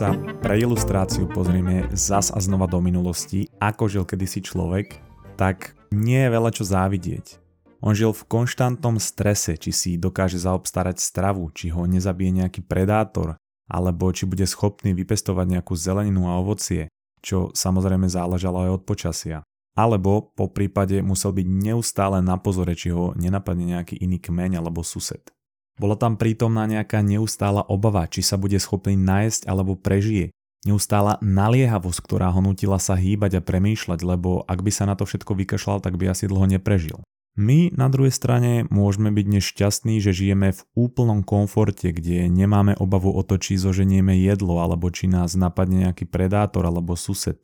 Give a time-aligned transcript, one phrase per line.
[0.00, 4.96] sa pre ilustráciu pozrieme zas a znova do minulosti, ako žil kedysi človek,
[5.36, 7.36] tak nie je veľa čo závidieť.
[7.84, 13.36] On žil v konštantnom strese, či si dokáže zaobstarať stravu, či ho nezabije nejaký predátor,
[13.68, 16.88] alebo či bude schopný vypestovať nejakú zeleninu a ovocie,
[17.20, 19.38] čo samozrejme záležalo aj od počasia.
[19.76, 24.80] Alebo po prípade musel byť neustále na pozore, či ho nenapadne nejaký iný kmeň alebo
[24.80, 25.28] sused.
[25.80, 30.28] Bola tam prítomná nejaká neustála obava, či sa bude schopný nájsť alebo prežije.
[30.68, 35.08] Neustála naliehavosť, ktorá ho nutila sa hýbať a premýšľať, lebo ak by sa na to
[35.08, 37.00] všetko vykašľal, tak by asi dlho neprežil.
[37.40, 43.16] My na druhej strane môžeme byť nešťastní, že žijeme v úplnom komforte, kde nemáme obavu
[43.16, 47.40] o to, či zoženieme jedlo, alebo či nás napadne nejaký predátor alebo sused.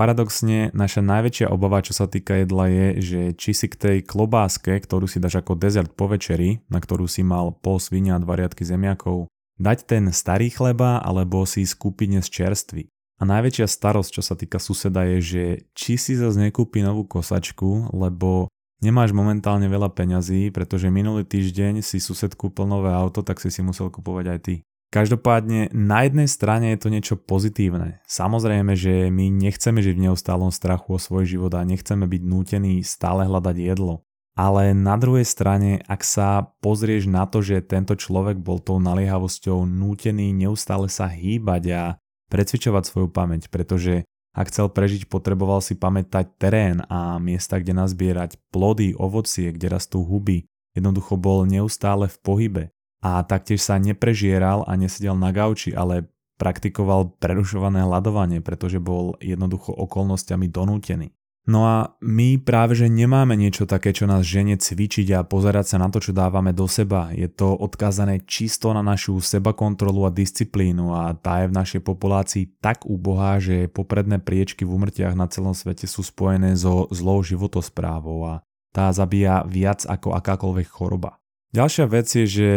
[0.00, 4.72] Paradoxne, naša najväčšia obava, čo sa týka jedla je, že či si k tej klobáske,
[4.72, 8.40] ktorú si dáš ako dezert po večeri, na ktorú si mal pol svinia a dva
[8.40, 9.28] riadky zemiakov,
[9.60, 12.88] dať ten starý chleba alebo si skúpiť dnes čerstvý.
[13.20, 15.44] A najväčšia starosť, čo sa týka suseda je, že
[15.76, 18.48] či si zase nekúpi novú kosačku, lebo
[18.80, 23.60] nemáš momentálne veľa peňazí, pretože minulý týždeň si sused kúpil nové auto, tak si si
[23.60, 24.54] musel kupovať aj ty.
[24.90, 28.02] Každopádne na jednej strane je to niečo pozitívne.
[28.10, 32.82] Samozrejme, že my nechceme žiť v neustálom strachu o svoj život a nechceme byť nútení
[32.82, 34.02] stále hľadať jedlo.
[34.34, 39.62] Ale na druhej strane, ak sa pozrieš na to, že tento človek bol tou naliehavosťou
[39.62, 41.82] nútený neustále sa hýbať a
[42.26, 44.02] precvičovať svoju pamäť, pretože
[44.34, 50.02] ak chcel prežiť, potreboval si pamätať terén a miesta, kde nazbierať plody, ovocie, kde rastú
[50.02, 50.50] huby.
[50.74, 52.64] Jednoducho bol neustále v pohybe
[53.00, 56.08] a taktiež sa neprežieral a nesedel na gauči, ale
[56.40, 61.12] praktikoval prerušované hľadovanie, pretože bol jednoducho okolnostiami donútený.
[61.48, 65.76] No a my práve že nemáme niečo také, čo nás žene cvičiť a pozerať sa
[65.80, 67.08] na to, čo dávame do seba.
[67.16, 72.60] Je to odkázané čisto na našu sebakontrolu a disciplínu a tá je v našej populácii
[72.60, 78.20] tak úbohá, že popredné priečky v umrtiach na celom svete sú spojené so zlou životosprávou
[78.28, 78.34] a
[78.70, 81.18] tá zabíja viac ako akákoľvek choroba.
[81.50, 82.50] Ďalšia vec je, že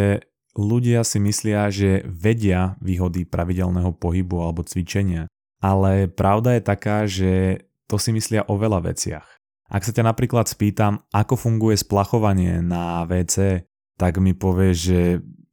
[0.57, 5.29] ľudia si myslia, že vedia výhody pravidelného pohybu alebo cvičenia,
[5.63, 7.31] ale pravda je taká, že
[7.89, 9.27] to si myslia o veľa veciach.
[9.73, 13.65] Ak sa ťa napríklad spýtam, ako funguje splachovanie na WC,
[13.97, 15.01] tak mi povieš, že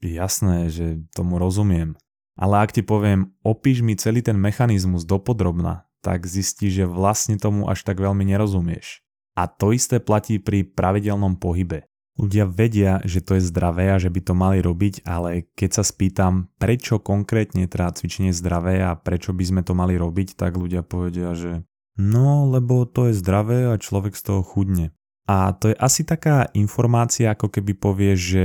[0.04, 1.96] jasné, že tomu rozumiem.
[2.36, 7.68] Ale ak ti poviem, opíš mi celý ten mechanizmus dopodrobna, tak zistíš, že vlastne tomu
[7.68, 9.04] až tak veľmi nerozumieš.
[9.36, 11.89] A to isté platí pri pravidelnom pohybe.
[12.20, 15.84] Ľudia vedia, že to je zdravé a že by to mali robiť, ale keď sa
[15.88, 20.84] spýtam, prečo konkrétne teda cvičenie zdravé a prečo by sme to mali robiť, tak ľudia
[20.84, 21.64] povedia, že
[21.96, 24.92] no, lebo to je zdravé a človek z toho chudne.
[25.24, 28.44] A to je asi taká informácia, ako keby povieš, že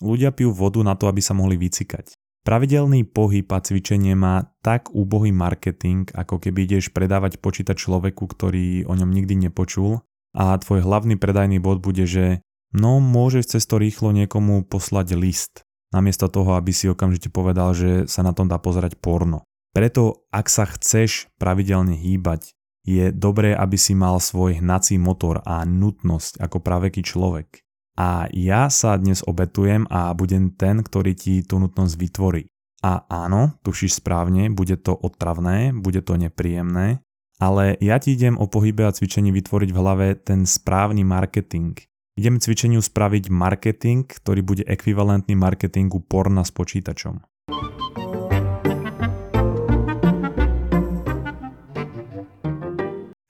[0.00, 2.16] ľudia pijú vodu na to, aby sa mohli vycikať.
[2.40, 8.88] Pravidelný pohyb a cvičenie má tak úbohý marketing, ako keby ideš predávať počítač človeku, ktorý
[8.88, 10.00] o ňom nikdy nepočul
[10.32, 15.66] a tvoj hlavný predajný bod bude, že No môžeš cez to rýchlo niekomu poslať list,
[15.90, 19.42] namiesto toho, aby si okamžite povedal, že sa na tom dá pozerať porno.
[19.74, 22.54] Preto, ak sa chceš pravidelne hýbať,
[22.86, 27.62] je dobré, aby si mal svoj hnací motor a nutnosť ako praveký človek.
[27.98, 32.48] A ja sa dnes obetujem a budem ten, ktorý ti tú nutnosť vytvorí.
[32.80, 37.04] A áno, tušíš správne, bude to otravné, bude to nepríjemné,
[37.36, 41.76] ale ja ti idem o pohybe a cvičení vytvoriť v hlave ten správny marketing–
[42.18, 47.22] Idem cvičeniu spraviť marketing, ktorý bude ekvivalentný marketingu porna s počítačom.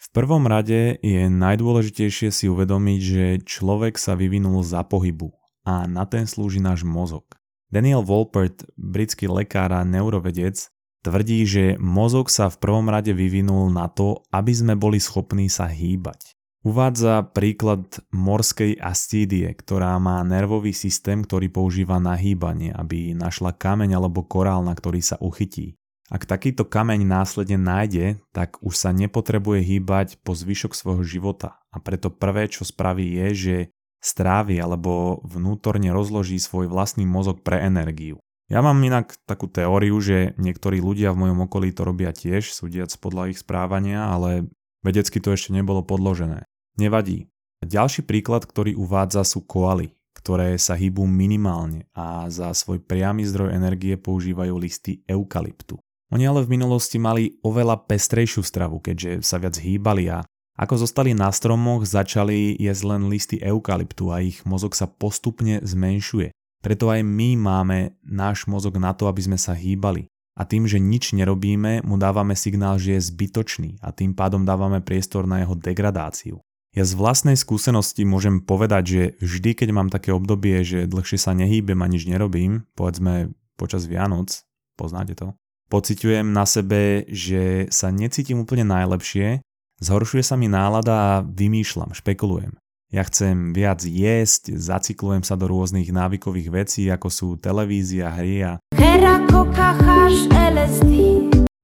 [0.01, 5.31] V prvom rade je najdôležitejšie si uvedomiť, že človek sa vyvinul za pohybu
[5.63, 7.29] a na ten slúži náš mozog.
[7.71, 10.67] Daniel Wolpert, britský lekár a neurovedec,
[11.07, 15.71] tvrdí, že mozog sa v prvom rade vyvinul na to, aby sme boli schopní sa
[15.71, 16.40] hýbať.
[16.61, 23.97] Uvádza príklad morskej astídie, ktorá má nervový systém, ktorý používa na hýbanie, aby našla kameň
[23.97, 25.81] alebo korál, na ktorý sa uchytí.
[26.13, 31.81] Ak takýto kameň následne nájde, tak už sa nepotrebuje hýbať po zvyšok svojho života a
[31.81, 33.57] preto prvé, čo spraví je, že
[34.05, 38.21] strávi alebo vnútorne rozloží svoj vlastný mozog pre energiu.
[38.53, 42.93] Ja mám inak takú teóriu, že niektorí ľudia v mojom okolí to robia tiež, súdiac
[43.01, 44.51] podľa ich správania, ale
[44.83, 46.50] vedecky to ešte nebolo podložené.
[46.81, 47.29] Nevadí.
[47.61, 53.53] Ďalší príklad, ktorý uvádza sú koaly, ktoré sa hýbu minimálne a za svoj priamy zdroj
[53.53, 55.77] energie používajú listy eukalyptu.
[56.09, 60.25] Oni ale v minulosti mali oveľa pestrejšiu stravu, keďže sa viac hýbali a
[60.57, 66.33] ako zostali na stromoch, začali jesť len listy eukalyptu a ich mozog sa postupne zmenšuje.
[66.65, 70.09] Preto aj my máme náš mozog na to, aby sme sa hýbali.
[70.33, 74.81] A tým, že nič nerobíme, mu dávame signál, že je zbytočný a tým pádom dávame
[74.81, 76.41] priestor na jeho degradáciu.
[76.81, 81.37] Ja z vlastnej skúsenosti môžem povedať, že vždy, keď mám také obdobie, že dlhšie sa
[81.37, 84.49] nehýbem a nič nerobím, povedzme počas Vianoc,
[84.81, 85.37] poznáte to,
[85.69, 89.45] pociťujem na sebe, že sa necítim úplne najlepšie,
[89.85, 92.57] zhoršuje sa mi nálada a vymýšľam, špekulujem.
[92.89, 98.53] Ja chcem viac jesť, zacyklujem sa do rôznych návykových vecí, ako sú televízia, hry a...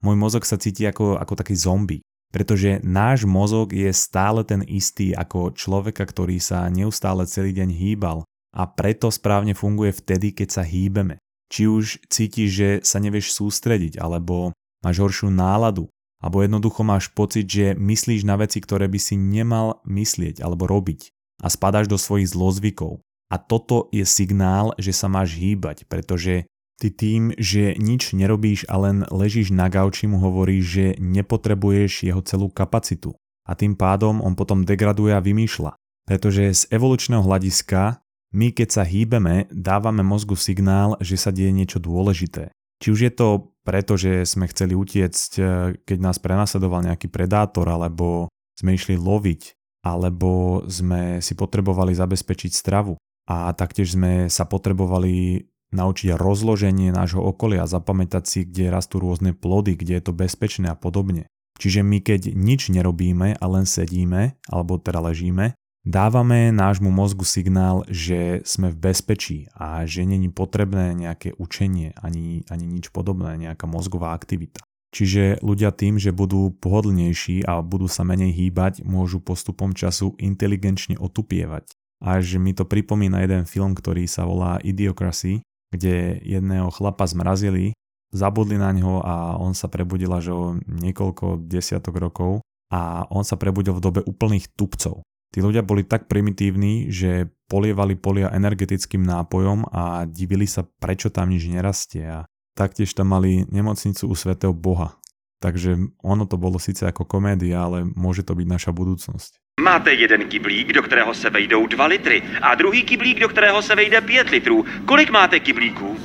[0.05, 5.17] Môj mozog sa cíti ako, ako taký zombie, pretože náš mozog je stále ten istý
[5.17, 8.27] ako človeka, ktorý sa neustále celý deň hýbal
[8.57, 11.21] a preto správne funguje vtedy, keď sa hýbeme.
[11.47, 14.51] Či už cítiš, že sa nevieš sústrediť, alebo
[14.83, 15.87] máš horšiu náladu,
[16.19, 21.13] alebo jednoducho máš pocit, že myslíš na veci, ktoré by si nemal myslieť alebo robiť
[21.45, 23.05] a spadáš do svojich zlozvykov.
[23.27, 26.47] A toto je signál, že sa máš hýbať, pretože
[26.77, 32.21] ty tým, že nič nerobíš a len ležíš na gauči mu hovoríš, že nepotrebuješ jeho
[32.25, 33.17] celú kapacitu.
[33.47, 35.79] A tým pádom on potom degraduje a vymýšľa.
[36.07, 38.03] Pretože z evolučného hľadiska
[38.37, 42.53] my keď sa hýbeme, dávame mozgu signál, že sa deje niečo dôležité.
[42.83, 43.29] Či už je to
[43.65, 45.43] preto, že sme chceli utiecť, e,
[45.81, 49.57] keď nás prenasledoval nejaký predátor, alebo sme išli loviť,
[49.87, 53.01] alebo sme si potrebovali zabezpečiť stravu.
[53.27, 59.77] A taktiež sme sa potrebovali naučiť rozloženie nášho okolia, zapamätať si, kde rastú rôzne plody,
[59.77, 61.29] kde je to bezpečné a podobne.
[61.61, 67.85] Čiže my keď nič nerobíme a len sedíme, alebo teda ležíme, dávame nášmu mozgu signál,
[67.89, 73.65] že sme v bezpečí a že není potrebné nejaké učenie ani, ani nič podobné, nejaká
[73.65, 74.61] mozgová aktivita.
[74.97, 80.97] Čiže ľudia tým, že budú pohodlnejší a budú sa menej hýbať, môžu postupom času inteligenčne
[80.97, 81.69] otupievať.
[82.01, 85.41] Až mi to pripomína jeden film, ktorý sa volá Idiocracy,
[85.73, 87.75] kde jedného chlapa zmrazili,
[88.15, 93.39] zabudli na ňo a on sa prebudil až o niekoľko desiatok rokov a on sa
[93.39, 95.03] prebudil v dobe úplných tupcov.
[95.35, 101.31] Tí ľudia boli tak primitívni, že polievali polia energetickým nápojom a divili sa, prečo tam
[101.31, 102.25] nič nerastie a
[102.57, 104.97] taktiež tam mali nemocnicu u svätého Boha.
[105.45, 109.37] Takže ono to bolo síce ako komédia, ale môže to byť naša budúcnosť.
[109.61, 113.75] Máte jeden kyblík, do kterého se vejdou 2 litry a druhý kyblík, do kterého se
[113.75, 114.65] vejde 5 litrů.
[114.85, 115.97] Kolik máte kyblíků?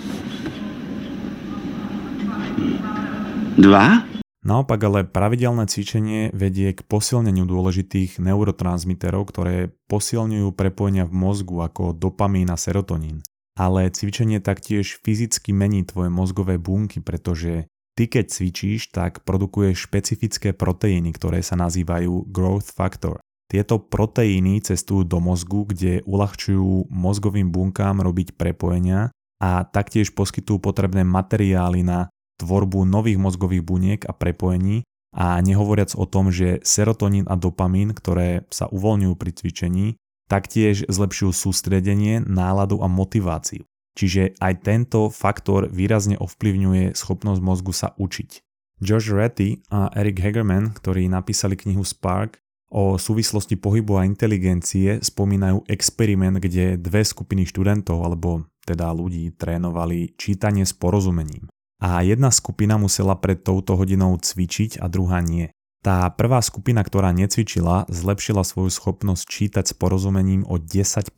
[3.58, 4.08] Dva?
[4.46, 11.92] Naopak ale pravidelné cvičenie vedie k posilneniu dôležitých neurotransmiterov, ktoré posilňujú prepojenia v mozgu ako
[11.92, 13.22] dopamín a serotonín.
[13.60, 17.68] Ale cvičenie taktiež fyzicky mení tvoje mozgové bunky, pretože
[18.00, 23.20] ty keď cvičíš, tak produkuješ špecifické proteíny, ktoré sa nazývajú growth factor.
[23.52, 29.12] Tieto proteíny cestujú do mozgu, kde uľahčujú mozgovým bunkám robiť prepojenia
[29.44, 32.08] a taktiež poskytujú potrebné materiály na
[32.40, 38.48] tvorbu nových mozgových buniek a prepojení a nehovoriac o tom, že serotonín a dopamín, ktoré
[38.48, 39.88] sa uvoľňujú pri cvičení,
[40.32, 43.68] taktiež zlepšujú sústredenie, náladu a motiváciu.
[44.00, 48.40] Čiže aj tento faktor výrazne ovplyvňuje schopnosť mozgu sa učiť.
[48.80, 52.40] Josh Ratty a Eric Hagerman, ktorí napísali knihu Spark
[52.72, 60.16] o súvislosti pohybu a inteligencie, spomínajú experiment, kde dve skupiny študentov alebo teda ľudí trénovali
[60.16, 65.50] čítanie s porozumením a jedna skupina musela pred touto hodinou cvičiť a druhá nie.
[65.82, 71.10] Tá prvá skupina, ktorá necvičila, zlepšila svoju schopnosť čítať s porozumením o 10%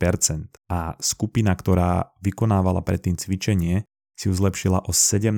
[0.72, 3.84] a skupina, ktorá vykonávala predtým cvičenie,
[4.16, 5.36] si ju zlepšila o 17%.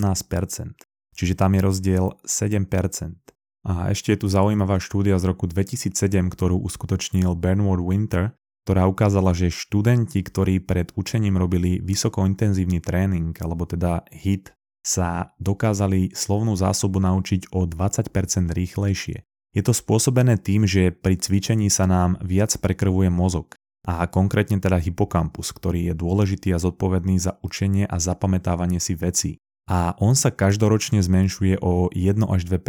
[1.18, 3.34] Čiže tam je rozdiel 7%.
[3.66, 5.98] A ešte je tu zaujímavá štúdia z roku 2007,
[6.30, 13.66] ktorú uskutočnil Bernard Winter, ktorá ukázala, že študenti, ktorí pred učením robili vysokointenzívny tréning, alebo
[13.66, 14.54] teda HIT,
[14.86, 18.10] sa dokázali slovnú zásobu naučiť o 20%
[18.54, 19.26] rýchlejšie.
[19.50, 24.78] Je to spôsobené tým, že pri cvičení sa nám viac prekrvuje mozog a konkrétne teda
[24.82, 29.30] hypokampus, ktorý je dôležitý a zodpovedný za učenie a zapamätávanie si veci.
[29.66, 32.62] A on sa každoročne zmenšuje o 1 až 2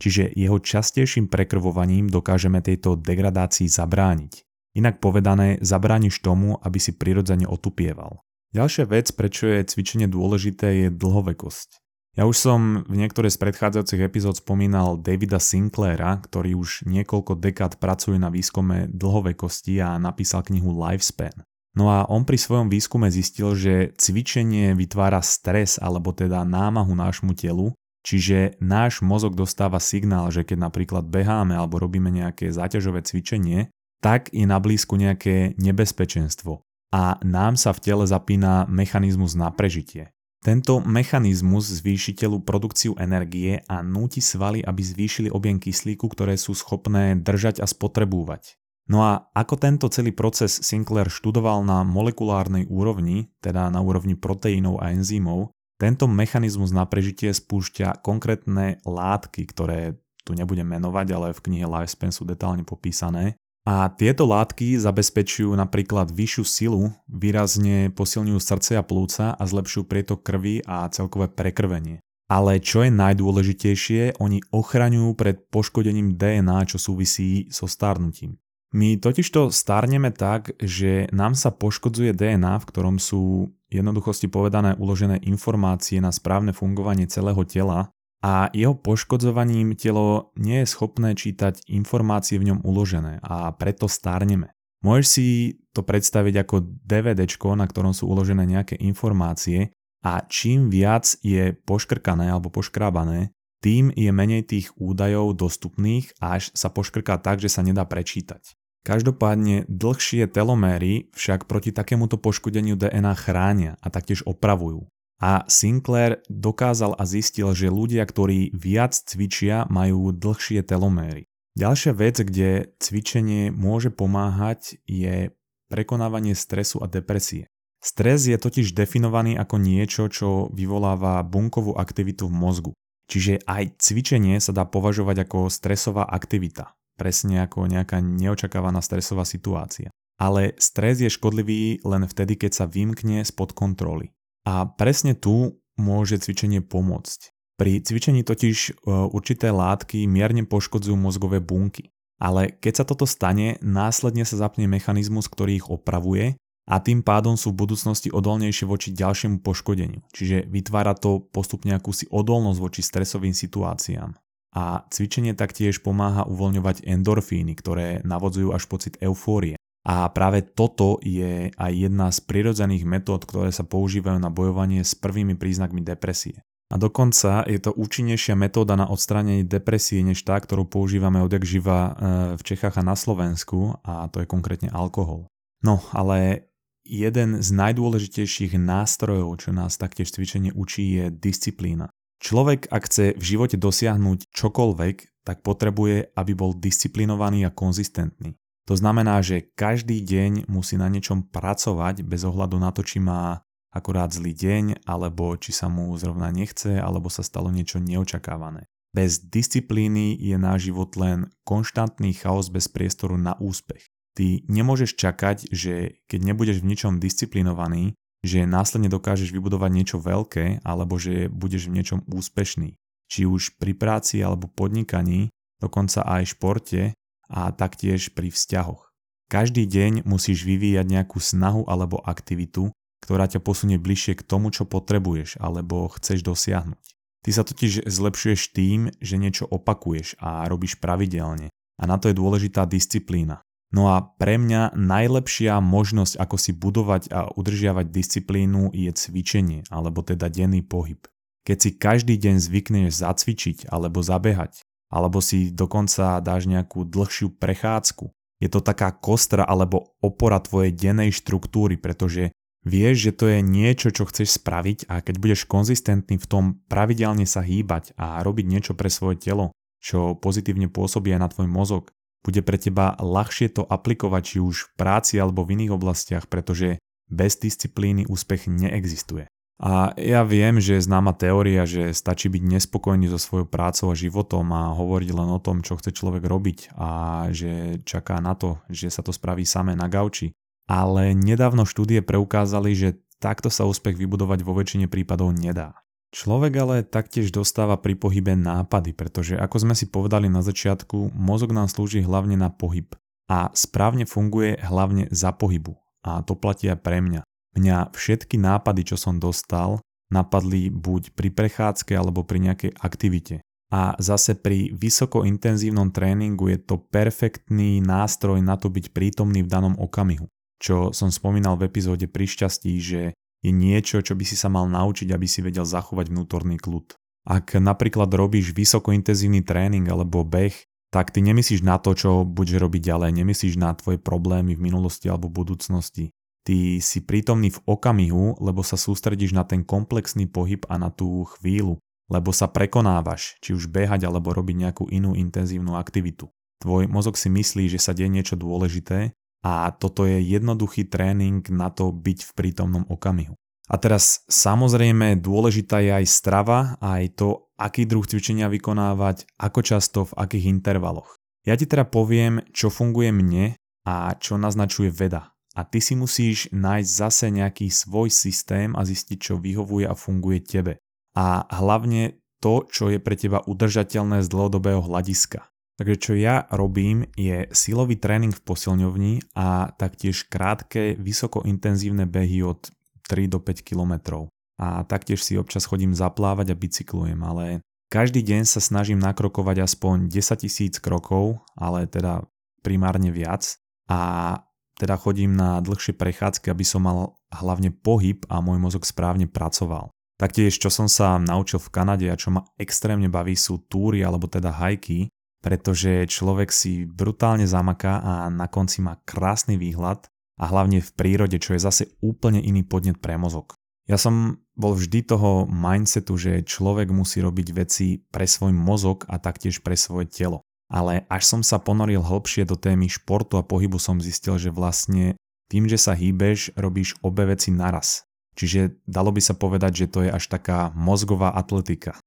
[0.00, 4.48] čiže jeho častejším prekrvovaním dokážeme tejto degradácii zabrániť.
[4.74, 8.24] Inak povedané, zabrániš tomu, aby si prirodzene otupieval.
[8.50, 11.78] Ďalšia vec, prečo je cvičenie dôležité, je dlhovekosť.
[12.18, 17.78] Ja už som v niektorej z predchádzajúcich epizód spomínal Davida Sinclaira, ktorý už niekoľko dekád
[17.78, 21.46] pracuje na výskume dlhovekosti a napísal knihu Lifespan.
[21.78, 27.30] No a on pri svojom výskume zistil, že cvičenie vytvára stres alebo teda námahu nášmu
[27.38, 27.70] telu,
[28.02, 34.32] čiže náš mozog dostáva signál, že keď napríklad beháme alebo robíme nejaké záťažové cvičenie, tak
[34.32, 40.10] je na blízku nejaké nebezpečenstvo a nám sa v tele zapína mechanizmus na prežitie.
[40.40, 46.56] Tento mechanizmus zvýši telu produkciu energie a núti svaly, aby zvýšili objem kyslíku, ktoré sú
[46.56, 48.56] schopné držať a spotrebúvať.
[48.88, 54.80] No a ako tento celý proces Sinclair študoval na molekulárnej úrovni, teda na úrovni proteínov
[54.80, 59.96] a enzymov, tento mechanizmus na prežitie spúšťa konkrétne látky, ktoré
[60.28, 63.40] tu nebudem menovať, ale v knihe Lifespan sú detálne popísané.
[63.64, 70.20] A tieto látky zabezpečujú napríklad vyššiu silu, výrazne posilňujú srdce a plúca a zlepšujú prietok
[70.20, 72.00] krvi a celkové prekrvenie.
[72.30, 78.38] Ale čo je najdôležitejšie, oni ochraňujú pred poškodením DNA, čo súvisí so starnutím.
[78.70, 85.22] My totižto starneme tak, že nám sa poškodzuje DNA, v ktorom sú jednoduchosti povedané uložené
[85.24, 92.36] informácie na správne fungovanie celého tela a jeho poškodzovaním telo nie je schopné čítať informácie
[92.36, 94.52] v ňom uložené a preto stárneme.
[94.84, 95.26] Môžeš si
[95.72, 97.24] to predstaviť ako DVD,
[97.56, 99.72] na ktorom sú uložené nejaké informácie
[100.04, 106.72] a čím viac je poškrkané alebo poškrábané, tým je menej tých údajov dostupných až sa
[106.72, 108.56] poškrká tak, že sa nedá prečítať.
[108.80, 114.88] Každopádne dlhšie teloméry však proti takémuto poškodeniu DNA chránia a taktiež opravujú.
[115.20, 121.28] A Sinclair dokázal a zistil, že ľudia, ktorí viac cvičia, majú dlhšie teloméry.
[121.60, 125.28] Ďalšia vec, kde cvičenie môže pomáhať, je
[125.68, 127.52] prekonávanie stresu a depresie.
[127.84, 132.72] Stres je totiž definovaný ako niečo, čo vyvoláva bunkovú aktivitu v mozgu.
[133.12, 139.88] Čiže aj cvičenie sa dá považovať ako stresová aktivita, presne ako nejaká neočakávaná stresová situácia.
[140.20, 144.12] Ale stres je škodlivý len vtedy, keď sa vymkne spod kontroly.
[144.44, 147.32] A presne tu môže cvičenie pomôcť.
[147.56, 151.88] Pri cvičení totiž e, určité látky mierne poškodzujú mozgové bunky.
[152.20, 156.36] Ale keď sa toto stane, následne sa zapne mechanizmus, ktorý ich opravuje
[156.68, 160.04] a tým pádom sú v budúcnosti odolnejšie voči ďalšiemu poškodeniu.
[160.12, 164.12] Čiže vytvára to postupne akúsi odolnosť voči stresovým situáciám.
[164.50, 169.54] A cvičenie taktiež pomáha uvoľňovať endorfíny, ktoré navodzujú až pocit eufórie.
[169.86, 174.92] A práve toto je aj jedna z prirodzených metód, ktoré sa používajú na bojovanie s
[174.92, 176.44] prvými príznakmi depresie.
[176.70, 181.78] A dokonca je to účinnejšia metóda na odstránenie depresie než tá, ktorú používame odjak živa
[181.82, 181.92] e,
[182.38, 185.26] v Čechách a na Slovensku a to je konkrétne alkohol.
[185.66, 186.46] No ale
[186.86, 191.90] jeden z najdôležitejších nástrojov, čo nás taktiež cvičenie učí, je disciplína.
[192.20, 198.36] Človek, ak chce v živote dosiahnuť čokoľvek, tak potrebuje, aby bol disciplinovaný a konzistentný.
[198.68, 203.40] To znamená, že každý deň musí na niečom pracovať bez ohľadu na to, či má
[203.72, 208.68] akurát zlý deň, alebo či sa mu zrovna nechce, alebo sa stalo niečo neočakávané.
[208.90, 213.86] Bez disciplíny je náš život len konštantný chaos bez priestoru na úspech.
[214.18, 220.60] Ty nemôžeš čakať, že keď nebudeš v ničom disciplinovaný, že následne dokážeš vybudovať niečo veľké
[220.64, 222.76] alebo že budeš v niečom úspešný.
[223.10, 226.94] Či už pri práci alebo podnikaní, dokonca aj športe,
[227.30, 228.90] a taktiež pri vzťahoch.
[229.30, 232.74] Každý deň musíš vyvíjať nejakú snahu alebo aktivitu,
[233.06, 236.82] ktorá ťa posunie bližšie k tomu, čo potrebuješ alebo chceš dosiahnuť.
[237.22, 242.18] Ty sa totiž zlepšuješ tým, že niečo opakuješ a robíš pravidelne a na to je
[242.18, 243.46] dôležitá disciplína.
[243.70, 250.02] No a pre mňa najlepšia možnosť, ako si budovať a udržiavať disciplínu je cvičenie, alebo
[250.02, 250.98] teda denný pohyb.
[251.46, 258.10] Keď si každý deň zvykneš zacvičiť alebo zabehať, alebo si dokonca dáš nejakú dlhšiu prechádzku.
[258.42, 262.34] Je to taká kostra alebo opora tvojej dennej štruktúry, pretože
[262.66, 267.24] vieš, že to je niečo, čo chceš spraviť a keď budeš konzistentný v tom pravidelne
[267.24, 271.94] sa hýbať a robiť niečo pre svoje telo, čo pozitívne pôsobí aj na tvoj mozog,
[272.20, 276.80] bude pre teba ľahšie to aplikovať či už v práci alebo v iných oblastiach, pretože
[277.10, 279.26] bez disciplíny úspech neexistuje.
[279.60, 283.98] A ja viem, že je známa teória, že stačí byť nespokojný so svojou prácou a
[283.98, 286.88] životom a hovoriť len o tom, čo chce človek robiť a
[287.28, 290.32] že čaká na to, že sa to spraví samé na gauči.
[290.64, 292.88] Ale nedávno štúdie preukázali, že
[293.20, 295.76] takto sa úspech vybudovať vo väčšine prípadov nedá.
[296.10, 301.54] Človek ale taktiež dostáva pri pohybe nápady, pretože ako sme si povedali na začiatku, mozog
[301.54, 302.90] nám slúži hlavne na pohyb
[303.30, 305.78] a správne funguje hlavne za pohybu.
[306.02, 307.22] A to platí aj pre mňa.
[307.54, 309.78] Mňa všetky nápady, čo som dostal,
[310.10, 313.46] napadli buď pri prechádzke alebo pri nejakej aktivite.
[313.70, 319.78] A zase pri vysokointenzívnom tréningu je to perfektný nástroj na to byť prítomný v danom
[319.78, 320.26] okamihu.
[320.58, 324.68] Čo som spomínal v epizóde pri šťastí, že je niečo, čo by si sa mal
[324.68, 326.96] naučiť, aby si vedel zachovať vnútorný kľud.
[327.28, 330.54] Ak napríklad robíš vysokointenzívny tréning alebo beh,
[330.90, 335.06] tak ty nemyslíš na to, čo budeš robiť ďalej, nemyslíš na tvoje problémy v minulosti
[335.06, 340.64] alebo v budúcnosti Ty si prítomný v okamihu, lebo sa sústredíš na ten komplexný pohyb
[340.72, 341.76] a na tú chvíľu,
[342.08, 346.32] lebo sa prekonávaš, či už behať alebo robiť nejakú inú intenzívnu aktivitu.
[346.60, 351.72] Tvoj mozog si myslí, že sa deje niečo dôležité a toto je jednoduchý tréning na
[351.72, 353.36] to byť v prítomnom okamihu.
[353.70, 359.60] A teraz samozrejme dôležitá je aj strava a aj to, aký druh cvičenia vykonávať, ako
[359.62, 361.14] často, v akých intervaloch.
[361.46, 363.54] Ja ti teda poviem, čo funguje mne
[363.86, 365.32] a čo naznačuje veda.
[365.54, 370.42] A ty si musíš nájsť zase nejaký svoj systém a zistiť, čo vyhovuje a funguje
[370.42, 370.82] tebe.
[371.14, 375.49] A hlavne to, čo je pre teba udržateľné z dlhodobého hľadiska.
[375.80, 382.68] Takže čo ja robím je silový tréning v posilňovni a taktiež krátke, vysokointenzívne behy od
[383.08, 384.28] 3 do 5 kilometrov.
[384.60, 390.12] A taktiež si občas chodím zaplávať a bicyklujem, ale každý deň sa snažím nakrokovať aspoň
[390.12, 392.28] 10 tisíc krokov, ale teda
[392.60, 393.56] primárne viac.
[393.88, 394.36] A
[394.76, 399.88] teda chodím na dlhšie prechádzky, aby som mal hlavne pohyb a môj mozog správne pracoval.
[400.20, 404.28] Taktiež, čo som sa naučil v Kanade a čo ma extrémne baví sú túry alebo
[404.28, 405.08] teda hajky,
[405.40, 410.08] pretože človek si brutálne zamaká a na konci má krásny výhľad
[410.40, 413.56] a hlavne v prírode, čo je zase úplne iný podnet pre mozog.
[413.88, 419.18] Ja som bol vždy toho mindsetu, že človek musí robiť veci pre svoj mozog a
[419.18, 420.44] taktiež pre svoje telo.
[420.70, 425.18] Ale až som sa ponoril hlbšie do témy športu a pohybu som zistil, že vlastne
[425.50, 428.06] tým, že sa hýbeš, robíš obe veci naraz.
[428.38, 431.98] Čiže dalo by sa povedať, že to je až taká mozgová atletika.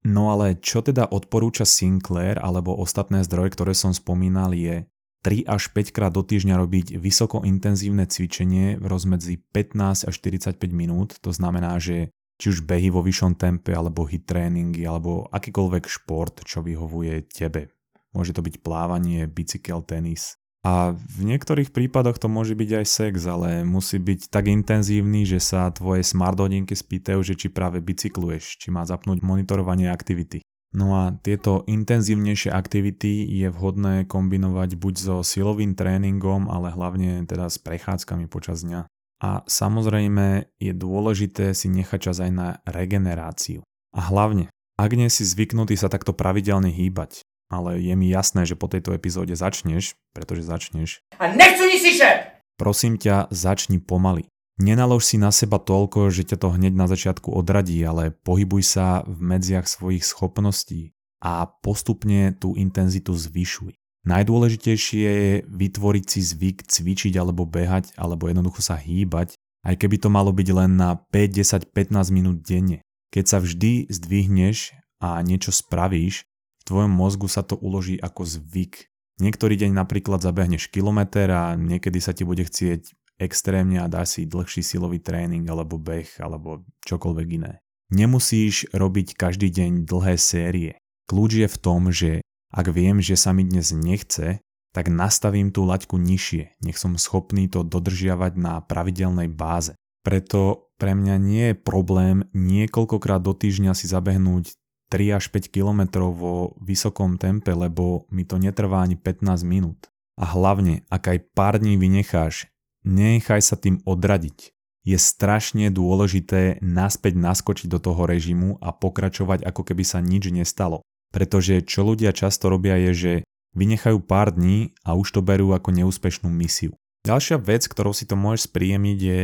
[0.00, 4.88] No ale čo teda odporúča Sinclair alebo ostatné zdroje, ktoré som spomínal je
[5.20, 10.56] 3 až 5 krát do týždňa robiť vysoko intenzívne cvičenie v rozmedzi 15 až 45
[10.72, 11.20] minút.
[11.20, 12.08] To znamená, že
[12.40, 17.68] či už behy vo vyššom tempe, alebo hit tréningy, alebo akýkoľvek šport, čo vyhovuje tebe.
[18.16, 20.39] Môže to byť plávanie, bicykel, tenis.
[20.60, 25.40] A v niektorých prípadoch to môže byť aj sex, ale musí byť tak intenzívny, že
[25.40, 30.44] sa tvoje smart hodinky spýtajú, že či práve bicykluješ, či má zapnúť monitorovanie aktivity.
[30.70, 37.50] No a tieto intenzívnejšie aktivity je vhodné kombinovať buď so silovým tréningom, ale hlavne teda
[37.50, 38.86] s prechádzkami počas dňa.
[39.20, 43.66] A samozrejme je dôležité si nechať čas aj na regeneráciu.
[43.90, 48.54] A hlavne, ak nie si zvyknutý sa takto pravidelne hýbať, ale je mi jasné, že
[48.54, 51.02] po tejto epizóde začneš, pretože začneš.
[51.18, 52.40] A nechcú ni slyšet!
[52.54, 54.30] Prosím ťa, začni pomaly.
[54.60, 59.02] Nenalož si na seba toľko, že ťa to hneď na začiatku odradí, ale pohybuj sa
[59.08, 60.92] v medziach svojich schopností
[61.24, 63.72] a postupne tú intenzitu zvyšuj.
[64.04, 70.08] Najdôležitejšie je vytvoriť si zvyk cvičiť alebo behať alebo jednoducho sa hýbať, aj keby to
[70.08, 72.80] malo byť len na 5, 10, 15 minút denne.
[73.12, 76.24] Keď sa vždy zdvihneš a niečo spravíš,
[76.60, 78.92] v tvojom mozgu sa to uloží ako zvyk.
[79.20, 84.24] Niektorý deň napríklad zabehneš kilometr a niekedy sa ti bude chcieť extrémne a dá si
[84.24, 87.60] dlhší silový tréning alebo beh alebo čokoľvek iné.
[87.92, 90.80] Nemusíš robiť každý deň dlhé série.
[91.04, 95.66] Kľúč je v tom, že ak viem, že sa mi dnes nechce, tak nastavím tú
[95.66, 99.74] laťku nižšie, nech som schopný to dodržiavať na pravidelnej báze.
[100.06, 104.56] Preto pre mňa nie je problém niekoľkokrát do týždňa si zabehnúť
[104.90, 109.86] 3 až 5 km vo vysokom tempe, lebo mi to netrvá ani 15 minút.
[110.18, 112.50] A hlavne, ak aj pár dní vynecháš
[112.80, 114.56] Nechaj sa tým odradiť.
[114.88, 120.80] Je strašne dôležité naspäť naskočiť do toho režimu a pokračovať ako keby sa nič nestalo.
[121.12, 123.12] Pretože čo ľudia často robia je, že
[123.52, 126.72] vynechajú pár dní a už to berú ako neúspešnú misiu.
[127.04, 129.20] Ďalšia vec, ktorou si to môžeš spríjemniť je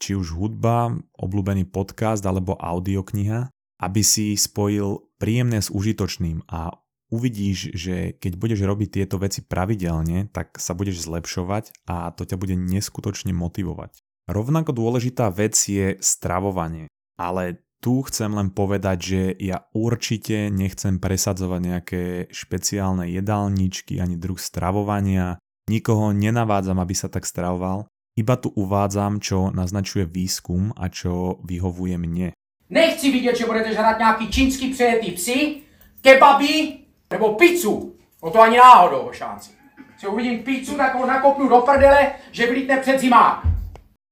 [0.00, 3.52] či už hudba, obľúbený podcast alebo audiokniha,
[3.84, 6.72] aby si spojil príjemné s užitočným a
[7.12, 12.40] uvidíš, že keď budeš robiť tieto veci pravidelne, tak sa budeš zlepšovať a to ťa
[12.40, 14.00] bude neskutočne motivovať.
[14.24, 16.88] Rovnako dôležitá vec je stravovanie,
[17.20, 24.40] ale tu chcem len povedať, že ja určite nechcem presadzovať nejaké špeciálne jedálničky ani druh
[24.40, 25.36] stravovania,
[25.68, 27.84] nikoho nenavádzam, aby sa tak stravoval,
[28.16, 32.32] iba tu uvádzam, čo naznačuje výskum a čo vyhovuje mne.
[32.74, 35.56] Nechci vidět, že budete žrát nějaký čínsky přejetý psi,
[36.02, 36.78] kebaby
[37.10, 37.94] nebo pizzu.
[38.20, 39.50] O to ani náhodou, šánci.
[39.98, 43.46] Si uvidím pizzu, tak ho nakopnu do prdele, že vlítne před zimák.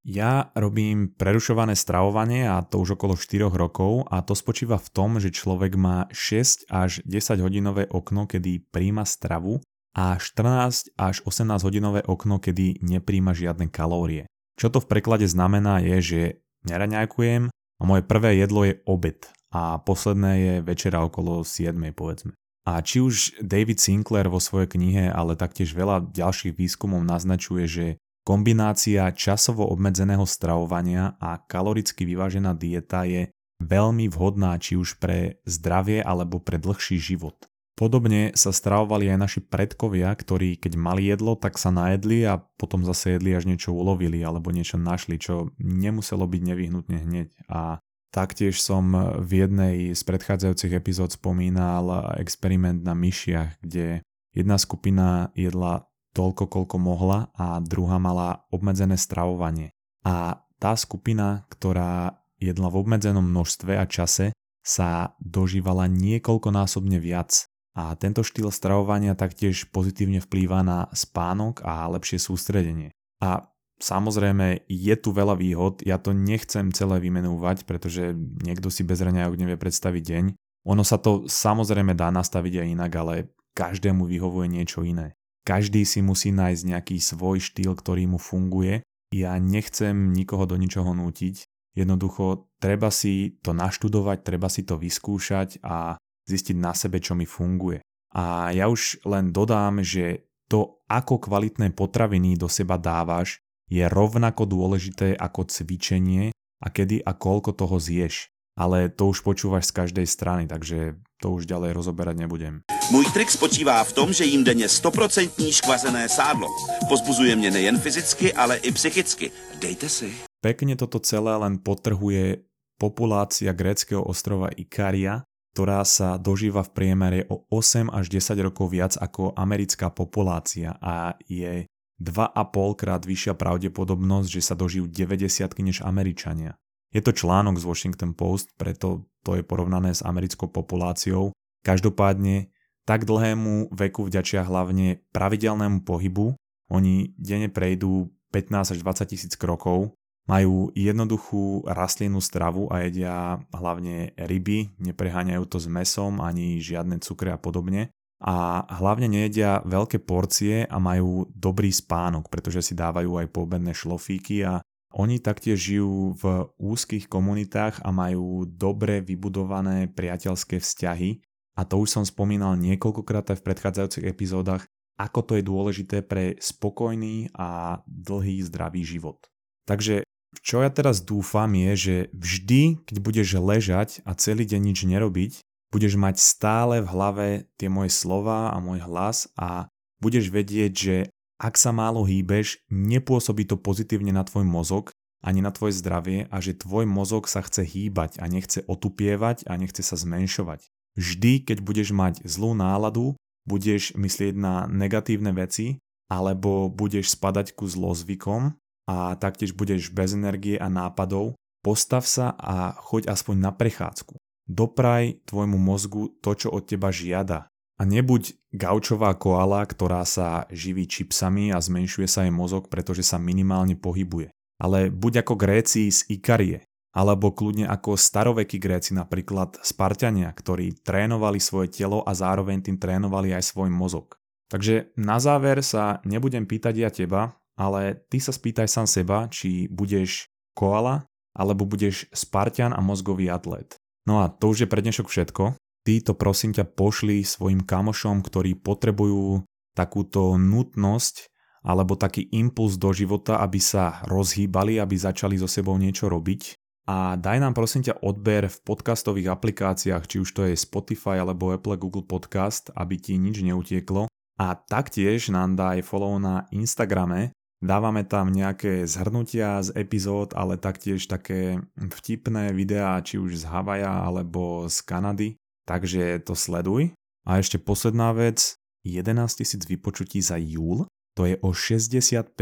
[0.03, 5.15] Ja robím prerušované stravovanie a to už okolo 4 rokov a to spočíva v tom,
[5.15, 9.63] že človek má 6 až 10 hodinové okno, kedy príjma stravu
[9.95, 14.27] a 14 až 18 hodinové okno, kedy nepríjma žiadne kalórie.
[14.59, 16.21] Čo to v preklade znamená je, že
[16.67, 17.47] neraňajkujem
[17.83, 19.19] a moje prvé jedlo je obed
[19.51, 22.31] a posledné je večera okolo 7 povedzme.
[22.63, 27.85] A či už David Sinclair vo svojej knihe, ale taktiež veľa ďalších výskumov naznačuje, že
[28.23, 33.27] kombinácia časovo obmedzeného stravovania a kaloricky vyvážená dieta je
[33.59, 37.35] veľmi vhodná či už pre zdravie alebo pre dlhší život.
[37.73, 42.85] Podobne sa stravovali aj naši predkovia, ktorí keď mali jedlo, tak sa najedli a potom
[42.85, 47.33] zase jedli až niečo ulovili alebo niečo našli, čo nemuselo byť nevyhnutne hneď.
[47.49, 47.81] A
[48.13, 54.05] taktiež som v jednej z predchádzajúcich epizód spomínal experiment na myšiach, kde
[54.37, 59.73] jedna skupina jedla toľko, koľko mohla a druhá mala obmedzené stravovanie.
[60.05, 64.29] A tá skupina, ktorá jedla v obmedzenom množstve a čase,
[64.61, 67.49] sa dožívala niekoľkonásobne viac.
[67.73, 72.93] A tento štýl stravovania taktiež pozitívne vplýva na spánok a lepšie sústredenie.
[73.17, 73.49] A
[73.81, 78.13] samozrejme je tu veľa výhod, ja to nechcem celé vymenúvať, pretože
[78.45, 80.25] niekto si bez raňajok nevie predstaviť deň.
[80.69, 83.13] Ono sa to samozrejme dá nastaviť aj inak, ale
[83.57, 85.17] každému vyhovuje niečo iné.
[85.43, 88.85] Každý si musí nájsť nejaký svoj štýl, ktorý mu funguje.
[89.11, 95.65] Ja nechcem nikoho do ničoho nútiť, Jednoducho treba si to naštudovať, treba si to vyskúšať
[95.65, 95.97] a
[96.29, 97.83] zistiť na sebe, čo mi funguje.
[98.13, 104.45] A ja už len dodám, že to, ako kvalitné potraviny do seba dávaš, je rovnako
[104.45, 106.29] dôležité ako cvičenie
[106.61, 108.29] a kedy a koľko toho zješ.
[108.53, 112.61] Ale to už počúvaš z každej strany, takže to už ďalej rozoberať nebudem.
[112.91, 116.47] Můj trik spočívá v tom, že jím denně 100% škvazené sádlo.
[116.89, 119.31] Pozbuzuje mě nejen fyzicky, ale i psychicky.
[119.57, 120.13] Dejte si.
[120.43, 122.43] Pekne toto celé len potrhuje
[122.75, 125.23] populácia gréckého ostrova Ikaria,
[125.53, 131.13] ktorá sa dožíva v priemere o 8 až 10 rokov viac ako americká populácia a
[131.29, 131.69] je
[132.01, 135.29] 2,5 krát vyššia pravdepodobnosť, že sa dožijú 90
[135.61, 136.57] než Američania.
[136.89, 141.29] Je to článok z Washington Post, preto to je porovnané s americkou populáciou.
[141.61, 142.49] Každopádne
[142.83, 146.35] tak dlhému veku vďačia hlavne pravidelnému pohybu.
[146.73, 154.15] Oni denne prejdú 15 až 20 tisíc krokov, majú jednoduchú rastlinnú stravu a jedia hlavne
[154.15, 157.91] ryby, nepreháňajú to s mesom ani žiadne cukre a podobne.
[158.23, 164.47] A hlavne nejedia veľké porcie a majú dobrý spánok, pretože si dávajú aj poobedné šlofíky
[164.47, 164.63] a
[164.95, 171.19] oni taktiež žijú v úzkých komunitách a majú dobre vybudované priateľské vzťahy.
[171.59, 174.63] A to už som spomínal niekoľkokrát aj v predchádzajúcich epizódach,
[174.95, 179.19] ako to je dôležité pre spokojný a dlhý zdravý život.
[179.65, 180.05] Takže
[180.41, 185.31] čo ja teraz dúfam je, že vždy, keď budeš ležať a celý deň nič nerobiť,
[185.69, 189.69] budeš mať stále v hlave tie moje slova a môj hlas a
[190.01, 190.95] budeš vedieť, že
[191.41, 196.37] ak sa málo hýbeš, nepôsobí to pozitívne na tvoj mozog ani na tvoje zdravie a
[196.43, 200.67] že tvoj mozog sa chce hýbať a nechce otupievať a nechce sa zmenšovať.
[200.99, 203.15] Vždy, keď budeš mať zlú náladu,
[203.47, 205.79] budeš myslieť na negatívne veci
[206.11, 212.75] alebo budeš spadať ku zlozvykom a taktiež budeš bez energie a nápadov, postav sa a
[212.75, 214.19] choď aspoň na prechádzku.
[214.43, 217.47] Dopraj tvojmu mozgu to, čo od teba žiada.
[217.79, 223.17] A nebuď gaučová koala, ktorá sa živí čipsami a zmenšuje sa jej mozog, pretože sa
[223.17, 224.29] minimálne pohybuje.
[224.61, 226.61] Ale buď ako Gréci z Ikarie,
[226.93, 233.33] alebo kľudne ako starovekí Gréci, napríklad Spartania, ktorí trénovali svoje telo a zároveň tým trénovali
[233.33, 234.21] aj svoj mozog.
[234.53, 239.69] Takže na záver sa nebudem pýtať ja teba, ale ty sa spýtaj sám seba, či
[239.69, 243.77] budeš koala, alebo budeš Spartan a mozgový atlet.
[244.05, 245.57] No a to už je pre dnešok všetko.
[245.83, 249.43] Ty to prosím ťa pošli svojim kamošom, ktorí potrebujú
[249.75, 251.27] takúto nutnosť
[251.63, 256.59] alebo taký impuls do života, aby sa rozhýbali, aby začali so sebou niečo robiť.
[256.83, 261.55] A daj nám prosím ťa odber v podcastových aplikáciách, či už to je Spotify alebo
[261.55, 264.11] Apple Google Podcast, aby ti nič neutieklo.
[264.35, 267.31] A taktiež nám daj follow na Instagrame,
[267.63, 274.03] Dávame tam nejaké zhrnutia z epizód, ale taktiež také vtipné videá, či už z Havaja
[274.03, 275.29] alebo z Kanady.
[275.63, 276.91] Takže to sleduj.
[277.23, 282.35] A ešte posledná vec, 11 tisíc vypočutí za júl, to je o 65%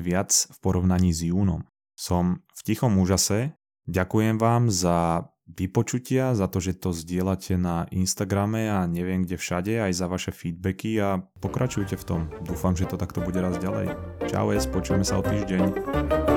[0.00, 1.60] viac v porovnaní s júnom.
[1.92, 3.52] Som v tichom úžase,
[3.84, 9.78] ďakujem vám za vypočutia, za to, že to zdieľate na Instagrame a neviem kde všade,
[9.78, 12.20] aj za vaše feedbacky a pokračujte v tom.
[12.42, 13.94] Dúfam, že to takto bude raz ďalej.
[14.26, 16.35] Čau, počujeme sa o týždeň.